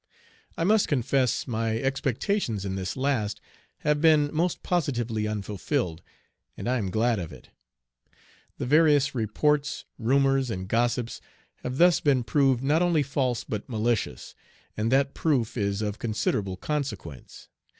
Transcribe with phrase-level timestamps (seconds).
[0.57, 3.39] I must confess my expectations in this last
[3.81, 6.01] have been most positively unfulfilled,
[6.57, 7.49] and I am glad of it.
[8.57, 11.21] The various reports, rumors, and gossips
[11.57, 14.33] have thus been proved not only false but malicious,
[14.75, 17.47] and that proof is of considerable consequence.